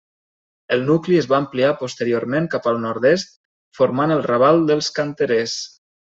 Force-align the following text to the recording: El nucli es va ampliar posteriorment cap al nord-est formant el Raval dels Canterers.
El 0.77 0.85
nucli 0.85 1.19
es 1.23 1.27
va 1.33 1.37
ampliar 1.39 1.73
posteriorment 1.81 2.47
cap 2.55 2.65
al 2.73 2.81
nord-est 2.87 3.37
formant 3.81 4.17
el 4.19 4.27
Raval 4.31 4.67
dels 4.73 4.91
Canterers. 4.99 5.57